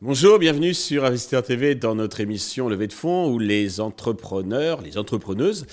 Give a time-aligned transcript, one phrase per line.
[0.00, 4.96] Bonjour, bienvenue sur Investisseur TV dans notre émission Levée de fonds où les entrepreneurs, les
[4.96, 5.66] entrepreneuses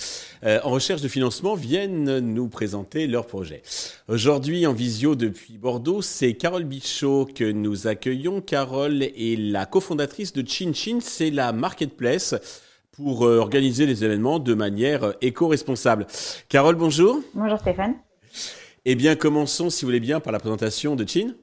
[0.44, 3.62] euh, en recherche de financement viennent nous présenter leurs projets.
[4.10, 8.42] Aujourd'hui en visio depuis Bordeaux, c'est Carole Bichot que nous accueillons.
[8.42, 12.36] Carole est la cofondatrice de Chin Chin, c'est la marketplace
[12.96, 16.08] pour euh, organiser les événements de manière éco-responsable.
[16.50, 17.20] Carole, bonjour.
[17.34, 17.96] Bonjour Stéphane.
[18.86, 21.34] Eh bien, commençons, si vous voulez bien, par la présentation de Chin.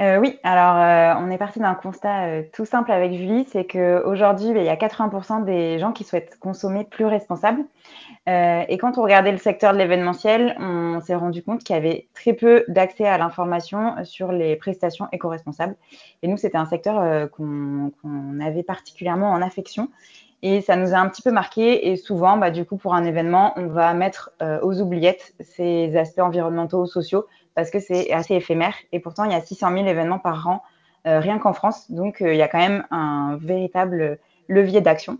[0.00, 3.66] Euh, oui, alors euh, on est parti d'un constat euh, tout simple avec Julie, c'est
[3.66, 7.64] qu'aujourd'hui, ben, il y a 80% des gens qui souhaitent consommer plus responsable.
[8.26, 12.08] et quand on regardait le secteur de l'événementiel, on s'est rendu compte qu'il y avait
[12.14, 15.76] très peu d'accès à l'information sur les prestations éco-responsables.
[16.22, 17.90] Et nous, c'était un secteur qu'on
[18.40, 19.88] avait particulièrement en affection.
[20.42, 21.90] Et ça nous a un petit peu marqué.
[21.90, 24.32] Et souvent, bah, du coup, pour un événement, on va mettre
[24.62, 28.74] aux oubliettes ces aspects environnementaux, sociaux, parce que c'est assez éphémère.
[28.92, 30.62] Et pourtant, il y a 600 000 événements par an,
[31.06, 31.90] euh, rien qu'en France.
[31.90, 34.18] Donc, euh, il y a quand même un véritable
[34.48, 35.18] levier d'action.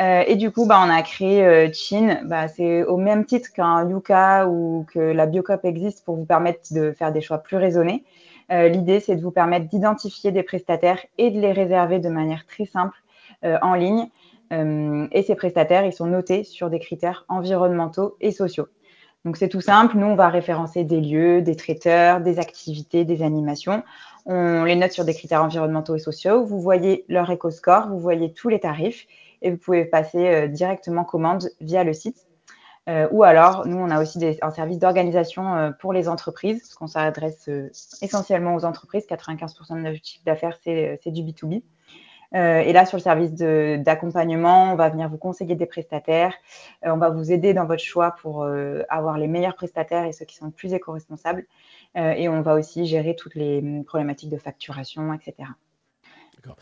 [0.00, 2.20] Euh, et du coup, bah, on a créé Chin.
[2.24, 6.72] Bah, c'est au même titre qu'un Yuka ou que la Biocop existe pour vous permettre
[6.72, 8.04] de faire des choix plus raisonnés.
[8.50, 12.64] L'idée, c'est de vous permettre d'identifier des prestataires et de les réserver de manière très
[12.64, 12.96] simple
[13.42, 14.08] en ligne.
[14.50, 18.68] Et ces prestataires, ils sont notés sur des critères environnementaux et sociaux.
[19.24, 23.22] Donc c'est tout simple, nous on va référencer des lieux, des traiteurs, des activités, des
[23.22, 23.82] animations.
[24.26, 26.44] On les note sur des critères environnementaux et sociaux.
[26.44, 29.06] Vous voyez leur éco-score, vous voyez tous les tarifs
[29.42, 32.26] et vous pouvez passer euh, directement commande via le site.
[32.88, 36.74] Euh, ou alors, nous, on a aussi un service d'organisation euh, pour les entreprises, parce
[36.74, 37.50] qu'on s'adresse
[38.00, 39.04] essentiellement aux entreprises.
[39.06, 41.62] 95% de notre chiffre d'affaires, c'est du B2B.
[42.34, 46.34] Euh, et là, sur le service d'accompagnement, on va venir vous conseiller des prestataires.
[46.84, 50.12] Euh, on va vous aider dans votre choix pour euh, avoir les meilleurs prestataires et
[50.12, 51.46] ceux qui sont plus éco-responsables.
[51.94, 55.48] et on va aussi gérer toutes les hum, problématiques de facturation, etc.
[56.36, 56.56] D'accord.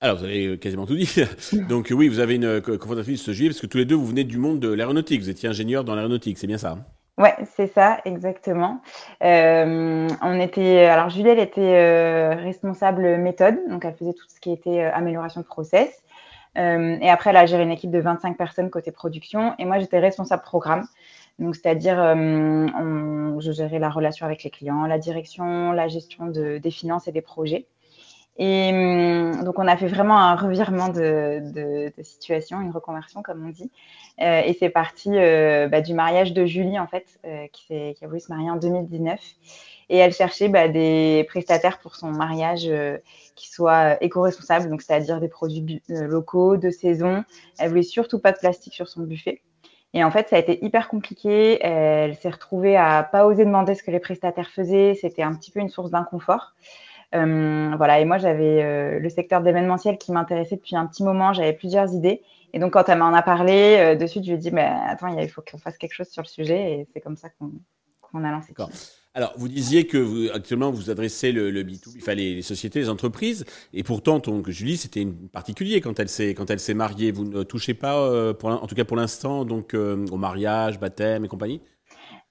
[0.00, 1.14] Alors, vous avez quasiment tout dit.
[1.68, 4.24] Donc, oui, vous avez une cofondatrice ce juillet, parce que tous les deux, vous venez
[4.24, 5.20] du monde de l'aéronautique.
[5.20, 6.84] Vous étiez ingénieur dans l'aéronautique, c'est bien ça hein?
[7.20, 8.80] Ouais, c'est ça, exactement.
[9.22, 14.40] Euh, on était, alors Julie, elle était euh, responsable méthode, donc elle faisait tout ce
[14.40, 16.02] qui était euh, amélioration de process.
[16.56, 19.98] et après, elle a géré une équipe de 25 personnes côté production, et moi, j'étais
[19.98, 20.86] responsable programme.
[21.38, 26.70] Donc, c'est-à-dire, je gérais la relation avec les clients, la direction, la gestion de, des
[26.70, 27.66] finances et des projets.
[28.36, 33.50] Et hum, donc, on a fait vraiment un revirement de, situation, une reconversion, comme on
[33.50, 33.70] dit.
[34.20, 38.06] Euh, et c'est parti euh, bah, du mariage de Julie, en fait, euh, qui, a
[38.06, 39.20] voulu se marier en 2019.
[39.88, 42.70] Et elle cherchait bah, des prestataires pour son mariage
[43.34, 47.24] qui soient éco-responsables, c'est-à-dire des produits locaux, de saison.
[47.58, 49.42] Elle voulait surtout pas de plastique sur son buffet.
[49.92, 51.58] Et en fait, ça a été hyper compliqué.
[51.60, 54.94] Elle s'est retrouvée à pas oser demander ce que les prestataires faisaient.
[54.94, 56.54] C'était un petit peu une source d'inconfort.
[57.14, 61.32] Euh, voilà, et moi j'avais euh, le secteur d'événementiel qui m'intéressait depuis un petit moment,
[61.32, 62.22] j'avais plusieurs idées.
[62.52, 64.68] Et donc quand elle m'en a parlé, euh, de suite je lui ai dit, mais
[64.86, 68.24] attends, il faut qu'on fasse quelque chose sur le sujet, et c'est comme ça qu'on
[68.24, 68.54] a lancé.
[69.12, 72.78] Alors, vous disiez que vous, actuellement vous adressez le, le B2B, il fallait les sociétés,
[72.78, 77.10] les entreprises, et pourtant, Julie, c'était une particulier quand elle s'est quand elle s'est mariée.
[77.10, 81.60] Vous ne touchez pas, en tout cas pour l'instant, donc au mariage, baptême et compagnie?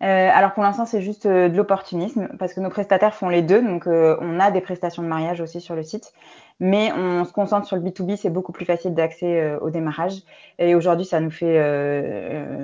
[0.02, 3.42] Euh, alors pour l'instant, c'est juste euh, de l'opportunisme parce que nos prestataires font les
[3.42, 3.62] deux.
[3.62, 6.14] Donc euh, on a des prestations de mariage aussi sur le site,
[6.62, 8.16] mais on se concentre sur le B2B.
[8.16, 10.22] C'est beaucoup plus facile d'accès au démarrage.
[10.58, 11.60] Et aujourd'hui, ça nous fait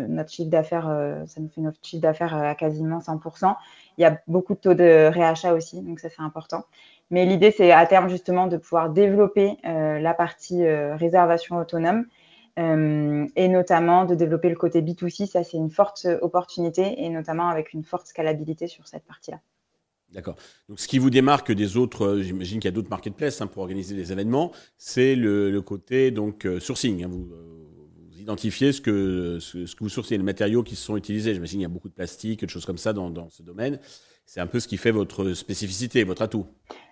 [0.07, 0.85] notre chiffre d'affaires,
[1.28, 3.56] ça nous fait notre chiffre d'affaires à quasiment 100%.
[3.97, 6.63] Il y a beaucoup de taux de réachat aussi, donc ça c'est important.
[7.12, 12.06] Mais l'idée, c'est à terme justement de pouvoir développer la partie réservation autonome
[12.57, 15.27] euh, et notamment de développer le côté B2C.
[15.27, 19.39] Ça, c'est une forte opportunité et notamment avec une forte scalabilité sur cette partie-là.
[20.11, 20.35] D'accord.
[20.69, 23.47] Donc, ce qui vous démarque des autres, euh, j'imagine qu'il y a d'autres marketplaces hein,
[23.47, 27.03] pour organiser des événements, c'est le, côté donc euh, sourcing.
[27.03, 27.09] Hein.
[27.09, 31.34] vous, vous, identifiez ce que, ce, que vous sourcez, les matériaux qui sont utilisés.
[31.34, 33.79] J'imagine qu'il y a beaucoup de plastique, de choses comme ça dans, dans ce domaine.
[34.25, 36.47] C'est un peu ce qui fait votre spécificité, votre atout.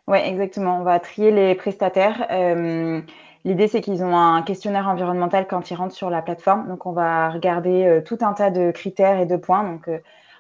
[0.08, 0.80] Oui, exactement.
[0.80, 2.28] On va trier les prestataires.
[2.32, 3.02] Euh,
[3.46, 6.68] L'idée, c'est qu'ils ont un questionnaire environnemental quand ils rentrent sur la plateforme.
[6.70, 9.64] Donc, on va regarder euh, tout un tas de critères et de points.
[9.64, 10.00] Donc, euh,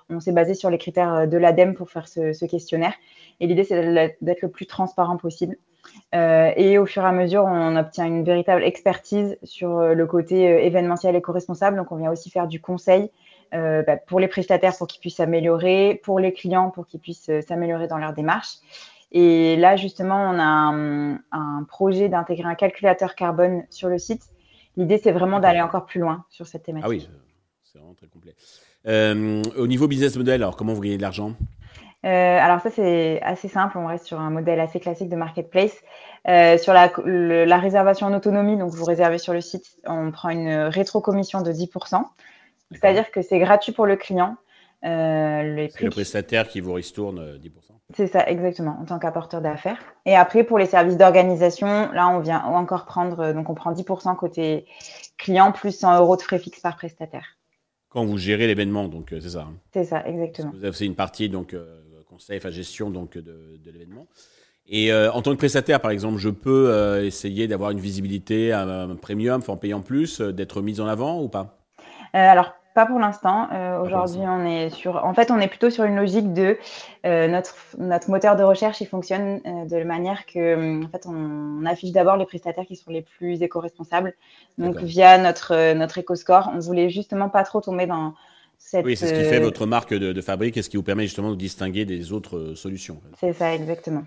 [0.09, 2.93] on s'est basé sur les critères euh, de l'ADEME pour faire ce, questionnaire.
[3.41, 5.57] Et l'idée, c'est d'être le plus transparent possible.
[6.13, 11.15] et au fur et à mesure, on obtient une véritable expertise sur le côté événementiel
[11.15, 11.75] et co-responsable.
[11.75, 13.11] Donc, on vient aussi faire du conseil
[13.51, 17.87] bah, pour les prestataires pour qu'ils puissent s'améliorer, pour les clients pour qu'ils puissent s'améliorer
[17.87, 18.59] dans leur démarche.
[19.13, 24.23] Et là, justement, on a un, projet d'intégrer un calculateur carbone sur le site.
[24.75, 26.85] L'idée, c'est vraiment d'aller encore plus loin sur cette thématique.
[26.85, 27.09] Ah oui,
[27.63, 28.33] c'est vraiment très complet.
[29.55, 31.33] au niveau business model, alors comment vous gagnez de l'argent?
[32.05, 35.81] Alors ça c'est assez simple, on reste sur un modèle assez classique de marketplace.
[36.25, 36.91] sur la,
[37.45, 41.53] la, réservation en autonomie, donc vous réservez sur le site, on prend une rétro-commission de
[41.53, 42.03] 10%.
[42.73, 44.35] C'est-à-dire que c'est gratuit pour le client.
[44.85, 47.47] Euh, c'est le prestataire qui vous ristourne 10%.
[47.47, 49.77] Euh, c'est ça, exactement, en tant qu'apporteur d'affaires.
[50.05, 53.71] Et après, pour les services d'organisation, là, on vient encore prendre, euh, donc on prend
[53.71, 54.65] 10% côté
[55.17, 57.37] client, plus 100 euros de frais fixes par prestataire.
[57.89, 59.41] Quand vous gérez l'événement, donc c'est ça.
[59.41, 59.53] Hein.
[59.73, 60.51] C'est ça, exactement.
[60.53, 61.55] Vous avez une partie donc
[62.09, 64.07] conseil, enfin gestion donc de, l'événement.
[64.65, 69.43] Et en tant que prestataire, par exemple, je peux essayer d'avoir une visibilité, un, premium,
[69.47, 71.59] en payant plus, d'être mis en avant ou pas?
[72.13, 73.47] Alors pas pour l'instant.
[73.51, 75.03] Euh, aujourd'hui, on est sur.
[75.03, 76.57] En fait, on est plutôt sur une logique de
[77.05, 78.81] euh, notre notre moteur de recherche.
[78.81, 82.91] Il fonctionne euh, de manière que, en fait, on, affiche d'abord les prestataires qui sont
[82.91, 84.13] les plus éco-responsables.
[84.57, 88.13] Donc, via notre notre EcoScore, on voulait justement pas trop tomber dans
[88.57, 88.85] cette.
[88.85, 91.03] Oui, c'est ce qui fait votre marque de, de fabrique et ce qui vous permet
[91.03, 92.99] justement de distinguer des autres solutions.
[93.19, 94.03] C'est ça, exactement.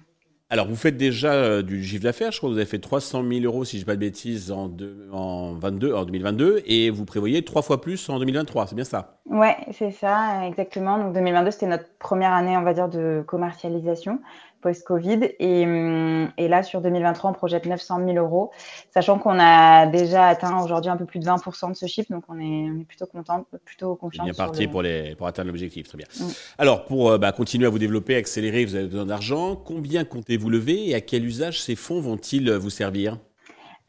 [0.49, 2.31] Alors, vous faites déjà euh, du chiffre d'affaires.
[2.31, 4.01] Je crois que vous avez fait 300 000 euros, si je ne dis pas de
[4.01, 4.71] bêtises, en,
[5.11, 6.63] en, 22, en 2022.
[6.67, 8.69] Et vous prévoyez trois fois plus en 2023.
[8.69, 9.19] C'est bien ça?
[9.29, 10.99] Oui, c'est ça, exactement.
[10.99, 14.21] Donc, 2022, c'était notre première année, on va dire, de commercialisation
[14.67, 15.21] post-Covid.
[15.41, 18.51] Hum, et, là, sur 2023, on projette 900 000 euros,
[18.93, 22.11] sachant qu'on a déjà atteint aujourd'hui un peu plus de 20% de ce chiffre.
[22.11, 24.25] Donc, on est, plutôt content, plutôt confiant.
[24.25, 25.89] Bien parti pour, les, pour atteindre l'objectif.
[25.89, 26.07] Très bien.
[26.19, 26.25] Mm.
[26.59, 29.57] Alors, pour euh, bah, continuer à vous développer, accélérer, vous avez besoin d'argent.
[29.57, 30.05] Combien
[30.37, 33.19] comptez-vous lever et à quel usage ces fonds vont-ils vous servir?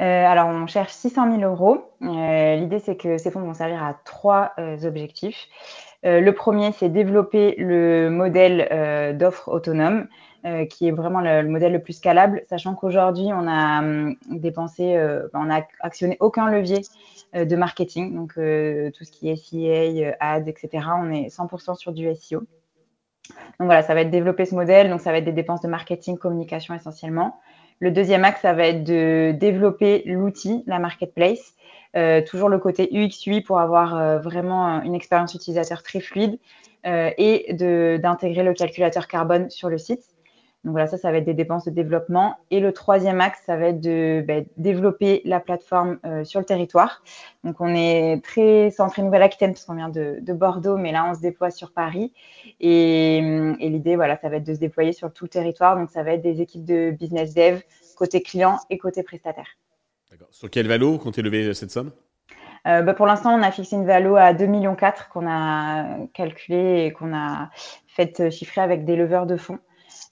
[0.01, 1.83] Euh, alors, on cherche 600 000 euros.
[2.03, 4.53] Euh, l'idée, c'est que ces fonds vont servir à trois
[4.83, 5.47] objectifs.
[6.03, 10.07] le premier, c'est développer le modèle d'offre autonome.
[10.47, 14.95] Euh, qui est vraiment le, modèle le plus scalable, sachant qu'aujourd'hui, on a hum, dépensé,
[14.95, 16.81] euh, on a actionné aucun levier
[17.35, 20.69] euh, de marketing, donc tout ce qui est SEA, ads, etc.
[21.01, 22.43] On est 100% sur du SEO.
[23.59, 25.67] Donc voilà, ça va être développer ce modèle, donc ça va être des dépenses de
[25.67, 27.39] marketing, communication essentiellement.
[27.79, 31.53] Le deuxième axe, ça va être de développer l'outil, la marketplace.
[32.25, 36.39] toujours le côté UX UI pour avoir vraiment une expérience utilisateur très fluide
[36.85, 37.53] et
[38.01, 40.03] d'intégrer le calculateur carbone sur le site.
[40.63, 42.35] Donc voilà, ça, ça va être des dépenses de développement.
[42.51, 46.45] Et le troisième axe, ça va être de ben, développer la plateforme euh, sur le
[46.45, 47.03] territoire.
[47.43, 51.21] Donc on est très centré Nouvelle-Aquitaine parce qu'on vient de, Bordeaux, mais là on se
[51.21, 52.11] déploie sur Paris.
[52.59, 55.77] Et, et l'idée, voilà, ça va être de se déployer sur tout le territoire.
[55.77, 57.61] Donc ça va être des équipes de business dev
[57.95, 59.47] côté client et côté prestataire.
[60.11, 60.27] D'accord.
[60.31, 61.91] Sur quel valo comptez lever cette somme?
[62.67, 64.75] Euh, bah, pour l'instant, on a fixé une valo à 2,4 millions
[65.11, 67.49] qu'on a calculé et qu'on a
[67.87, 69.59] fait chiffrer avec des leveurs de fonds.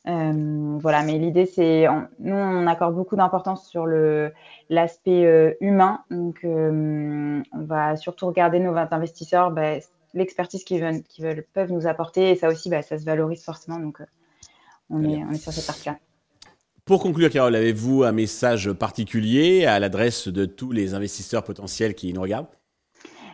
[0.08, 1.88] Euh, voilà, mais l'idée, c'est,
[2.20, 4.32] nous, on accorde beaucoup d'importance sur le
[4.70, 6.02] l'aspect euh, humain.
[6.12, 9.78] Donc, euh, on va surtout regarder nos investisseurs, bah,
[10.14, 13.80] l'expertise qu'ils veulent, veulent, peuvent nous apporter, et ça aussi, bah, ça se valorise forcément.
[13.80, 14.00] Donc,
[14.90, 15.98] on est, on est sur cette partie-là.
[16.86, 22.14] Pour conclure, Carole, avez-vous un message particulier à l'adresse de tous les investisseurs potentiels qui
[22.14, 22.48] nous regardent?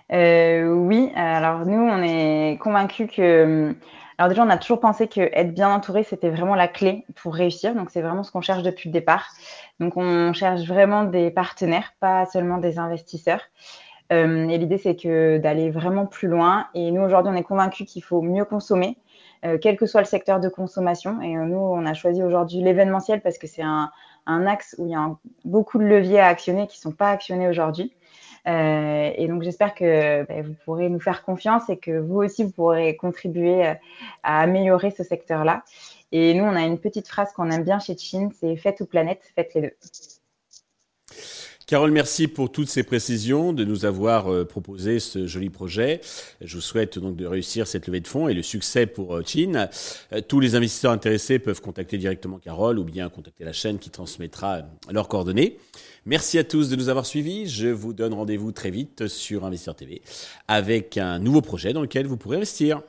[0.10, 3.74] Oui, alors nous, on est convaincus que
[4.22, 7.34] alors déjà, on a toujours pensé que être bien entouré, c'était vraiment la clé pour
[7.34, 7.74] réussir.
[7.74, 9.26] Donc c'est vraiment ce qu'on cherche depuis le départ.
[9.80, 13.42] Donc on cherche vraiment des partenaires, pas seulement des investisseurs.
[14.14, 16.68] Euh, et l'idée, c'est que d'aller vraiment plus loin.
[16.76, 18.96] Et nous, aujourd'hui, on est convaincus qu'il faut mieux consommer,
[19.44, 21.20] euh, quel que soit le secteur de consommation.
[21.24, 23.90] Et euh, nous, on a choisi aujourd'hui l'événementiel parce que c'est un,
[24.28, 27.10] un, axe où il y a beaucoup de leviers à actionner qui ne sont pas
[27.10, 27.92] actionnés aujourd'hui.
[28.48, 32.44] Euh, et donc j'espère que ben, vous pourrez nous faire confiance et que vous aussi
[32.44, 33.74] vous pourrez contribuer euh,
[34.24, 35.64] à améliorer ce secteur-là.
[36.12, 38.86] Et nous, on a une petite phrase qu'on aime bien chez Chin, c'est faites ou
[38.86, 39.76] planète, faites les deux.
[41.72, 46.02] Carole, merci pour toutes ces précisions, de nous avoir euh, proposé ce joli projet.
[46.42, 49.70] Je vous souhaite donc de réussir cette levée de fonds et le succès pour Chin.
[50.28, 54.64] Tous les investisseurs intéressés peuvent contacter directement Carole ou bien contacter la chaîne qui transmettra
[54.92, 55.60] leurs coordonnées.
[56.06, 57.48] Merci à tous de nous avoir suivis.
[57.48, 60.02] Je vous donne rendez-vous très vite sur Investisseur TV
[60.50, 62.82] avec un nouveau projet dans lequel vous pourrez investir.